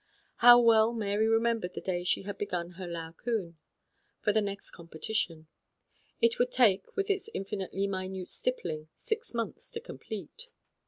[0.37, 3.57] How well Mary remembered the day she had begun her "Laocoon,"
[4.19, 5.47] for the Royal Academy competition.
[6.19, 10.47] It would take, with its infinitely minute stippling, six months to complete.